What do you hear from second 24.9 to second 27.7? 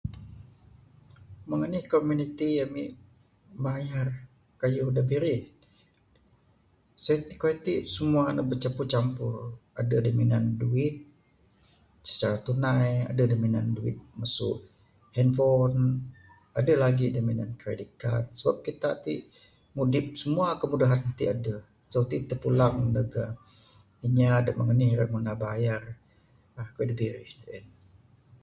da ra ngundah bayar. keyuh dak birih en.